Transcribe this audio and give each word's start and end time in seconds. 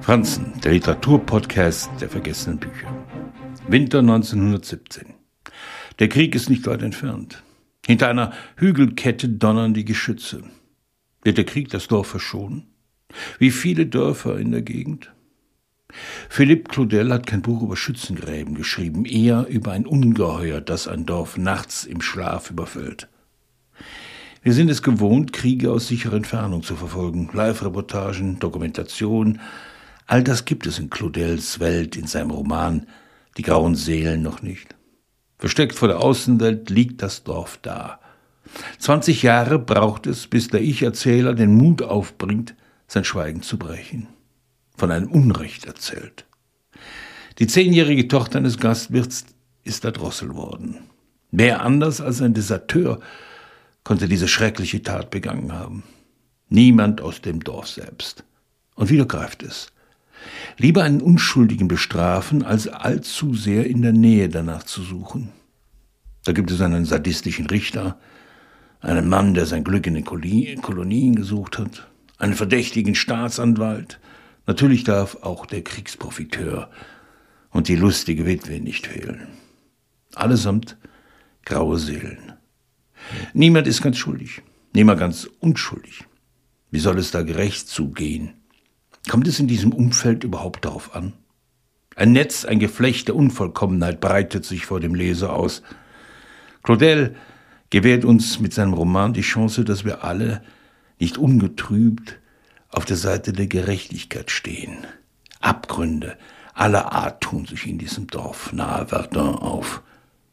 Franzen, 0.00 0.52
der 0.62 0.72
Literaturpodcast 0.72 1.90
der 2.00 2.08
vergessenen 2.08 2.58
Bücher. 2.58 2.88
Winter 3.68 4.00
1917. 4.00 5.14
Der 5.98 6.08
Krieg 6.08 6.34
ist 6.34 6.50
nicht 6.50 6.66
weit 6.66 6.82
entfernt. 6.82 7.42
Hinter 7.86 8.08
einer 8.08 8.32
Hügelkette 8.56 9.28
donnern 9.28 9.74
die 9.74 9.84
Geschütze. 9.84 10.42
Wird 11.22 11.38
der 11.38 11.44
Krieg 11.44 11.68
das 11.68 11.88
Dorf 11.88 12.08
verschonen? 12.08 12.66
Wie 13.38 13.50
viele 13.50 13.86
Dörfer 13.86 14.38
in 14.38 14.52
der 14.52 14.62
Gegend? 14.62 15.12
Philippe 16.28 16.70
Claudel 16.70 17.12
hat 17.12 17.26
kein 17.26 17.42
Buch 17.42 17.62
über 17.62 17.76
Schützengräben 17.76 18.54
geschrieben, 18.54 19.04
eher 19.04 19.46
über 19.48 19.72
ein 19.72 19.86
Ungeheuer, 19.86 20.60
das 20.60 20.88
ein 20.88 21.04
Dorf 21.06 21.36
nachts 21.36 21.84
im 21.84 22.00
Schlaf 22.00 22.50
überfällt. 22.50 23.08
Wir 24.42 24.54
sind 24.54 24.70
es 24.70 24.82
gewohnt, 24.82 25.34
Kriege 25.34 25.70
aus 25.70 25.88
sicherer 25.88 26.16
Entfernung 26.16 26.62
zu 26.62 26.74
verfolgen. 26.74 27.28
Live-Reportagen, 27.30 28.38
Dokumentation. 28.38 29.38
All 30.06 30.24
das 30.24 30.46
gibt 30.46 30.66
es 30.66 30.78
in 30.78 30.88
Claudels 30.88 31.60
Welt, 31.60 31.94
in 31.94 32.06
seinem 32.06 32.30
Roman 32.30 32.86
Die 33.36 33.42
grauen 33.42 33.74
Seelen 33.74 34.22
noch 34.22 34.40
nicht. 34.40 34.74
Versteckt 35.38 35.74
vor 35.74 35.88
der 35.88 36.00
Außenwelt 36.00 36.70
liegt 36.70 37.02
das 37.02 37.22
Dorf 37.22 37.58
da. 37.60 38.00
20 38.78 39.22
Jahre 39.22 39.58
braucht 39.58 40.06
es, 40.06 40.26
bis 40.26 40.48
der 40.48 40.62
Ich-Erzähler 40.62 41.34
den 41.34 41.54
Mut 41.54 41.82
aufbringt, 41.82 42.54
sein 42.86 43.04
Schweigen 43.04 43.42
zu 43.42 43.58
brechen. 43.58 44.08
Von 44.74 44.90
einem 44.90 45.10
Unrecht 45.10 45.66
erzählt. 45.66 46.24
Die 47.38 47.46
zehnjährige 47.46 48.08
Tochter 48.08 48.38
eines 48.38 48.58
Gastwirts 48.58 49.26
ist 49.64 49.84
erdrosselt 49.84 50.34
worden. 50.34 50.78
Wer 51.30 51.62
anders 51.62 52.00
als 52.00 52.22
ein 52.22 52.32
Deserteur 52.32 53.00
konnte 53.84 54.08
diese 54.08 54.28
schreckliche 54.28 54.82
Tat 54.82 55.10
begangen 55.10 55.52
haben. 55.52 55.82
Niemand 56.48 57.00
aus 57.00 57.20
dem 57.20 57.40
Dorf 57.40 57.68
selbst. 57.68 58.24
Und 58.74 58.90
wieder 58.90 59.06
greift 59.06 59.42
es. 59.42 59.72
Lieber 60.58 60.82
einen 60.82 61.00
Unschuldigen 61.00 61.68
bestrafen, 61.68 62.42
als 62.42 62.68
allzu 62.68 63.34
sehr 63.34 63.66
in 63.66 63.82
der 63.82 63.92
Nähe 63.92 64.28
danach 64.28 64.64
zu 64.64 64.82
suchen. 64.82 65.30
Da 66.24 66.32
gibt 66.32 66.50
es 66.50 66.60
einen 66.60 66.84
sadistischen 66.84 67.46
Richter, 67.46 67.98
einen 68.80 69.08
Mann, 69.08 69.34
der 69.34 69.46
sein 69.46 69.64
Glück 69.64 69.86
in 69.86 69.94
den 69.94 70.04
Kolonien 70.04 71.14
gesucht 71.14 71.58
hat, 71.58 71.88
einen 72.18 72.34
verdächtigen 72.34 72.94
Staatsanwalt. 72.94 74.00
Natürlich 74.46 74.84
darf 74.84 75.16
auch 75.22 75.46
der 75.46 75.62
Kriegsprofiteur 75.62 76.70
und 77.50 77.68
die 77.68 77.76
lustige 77.76 78.26
Witwe 78.26 78.60
nicht 78.60 78.86
fehlen. 78.86 79.28
Allesamt 80.14 80.76
graue 81.44 81.78
Seelen. 81.78 82.34
Niemand 83.32 83.66
ist 83.66 83.82
ganz 83.82 83.98
schuldig, 83.98 84.42
niemand 84.72 85.00
ganz 85.00 85.28
unschuldig. 85.40 86.04
Wie 86.70 86.80
soll 86.80 86.98
es 86.98 87.10
da 87.10 87.22
gerecht 87.22 87.68
zugehen? 87.68 88.34
Kommt 89.08 89.26
es 89.26 89.40
in 89.40 89.48
diesem 89.48 89.72
Umfeld 89.72 90.24
überhaupt 90.24 90.64
darauf 90.64 90.94
an? 90.94 91.14
Ein 91.96 92.12
Netz, 92.12 92.44
ein 92.44 92.60
Geflecht 92.60 93.08
der 93.08 93.16
Unvollkommenheit 93.16 94.00
breitet 94.00 94.44
sich 94.44 94.66
vor 94.66 94.80
dem 94.80 94.94
Leser 94.94 95.34
aus. 95.34 95.62
Claudel 96.62 97.16
gewährt 97.70 98.04
uns 98.04 98.40
mit 98.40 98.54
seinem 98.54 98.74
Roman 98.74 99.12
die 99.12 99.22
Chance, 99.22 99.64
dass 99.64 99.84
wir 99.84 100.04
alle 100.04 100.42
nicht 100.98 101.18
ungetrübt 101.18 102.18
auf 102.68 102.84
der 102.84 102.96
Seite 102.96 103.32
der 103.32 103.46
Gerechtigkeit 103.46 104.30
stehen. 104.30 104.86
Abgründe 105.40 106.16
aller 106.54 106.92
Art 106.92 107.22
tun 107.22 107.46
sich 107.46 107.66
in 107.66 107.78
diesem 107.78 108.06
Dorf 108.06 108.52
nahe 108.52 108.86
Verdun 108.86 109.34
auf. 109.34 109.82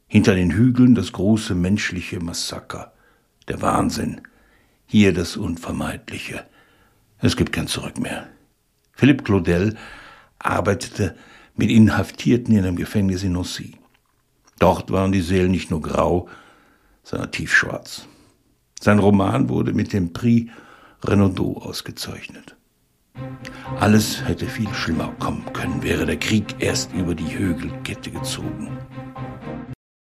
Hinter 0.08 0.36
den 0.36 0.52
Hügeln 0.52 0.96
das 0.96 1.12
große 1.12 1.54
menschliche 1.54 2.22
Massaker, 2.22 2.94
der 3.50 3.62
Wahnsinn, 3.62 4.22
hier 4.86 5.14
das 5.14 5.36
Unvermeidliche. 5.36 6.46
Es 7.20 7.36
gibt 7.36 7.52
kein 7.52 7.68
Zurück 7.68 8.00
mehr. 8.00 8.28
Philippe 8.94 9.24
Claudel 9.24 9.76
arbeitete 10.40 11.16
mit 11.56 11.70
Inhaftierten 11.70 12.56
in 12.56 12.64
einem 12.64 12.78
Gefängnis 12.78 13.24
in 13.24 13.34
Nancy. 13.34 13.76
Dort 14.60 14.92
waren 14.92 15.12
die 15.12 15.22
Seelen 15.22 15.52
nicht 15.52 15.72
nur 15.72 15.82
grau, 15.82 16.30
sondern 17.04 17.32
tiefschwarz. 17.32 18.08
Sein 18.80 19.00
Roman 19.00 19.50
wurde 19.50 19.74
mit 19.74 19.92
dem 19.92 20.14
Prix 20.14 20.50
Renaudot 21.04 21.58
ausgezeichnet. 21.58 22.56
Alles 23.80 24.24
hätte 24.26 24.48
viel 24.48 24.74
schlimmer 24.74 25.14
kommen 25.20 25.46
können, 25.54 25.84
wäre 25.84 26.06
der 26.06 26.18
Krieg 26.18 26.56
erst 26.60 26.94
über 26.94 27.14
die 27.14 27.38
Hügelkette 27.38 28.12
gezogen. 28.12 28.78